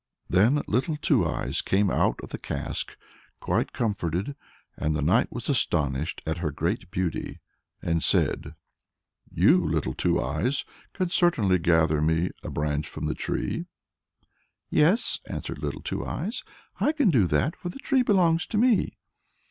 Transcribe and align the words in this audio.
Then 0.27 0.63
Little 0.67 0.97
Two 0.97 1.27
Eyes 1.27 1.61
came 1.61 1.91
out 1.91 2.19
of 2.23 2.29
the 2.29 2.39
cask 2.39 2.97
quite 3.39 3.71
comforted, 3.71 4.35
and 4.75 4.95
the 4.95 5.01
knight 5.03 5.31
was 5.31 5.47
astonished 5.47 6.23
at 6.25 6.39
her 6.39 6.49
great 6.49 6.89
beauty, 6.89 7.39
and 7.83 8.01
said 8.03 8.55
"You, 9.29 9.63
Little 9.63 9.93
Two 9.93 10.19
Eyes, 10.19 10.65
can 10.93 11.09
certainly 11.09 11.59
gather 11.59 12.01
me 12.01 12.31
a 12.41 12.49
branch 12.49 12.87
from 12.89 13.05
the 13.05 13.13
tree?" 13.13 13.67
"Yes," 14.71 15.19
answered 15.27 15.59
Little 15.59 15.83
Two 15.83 16.03
Eyes, 16.03 16.41
"I 16.79 16.93
can 16.93 17.11
do 17.11 17.27
that, 17.27 17.55
for 17.55 17.69
the 17.69 17.77
tree 17.77 18.01
belongs 18.01 18.47
to 18.47 18.57
me." 18.57 18.97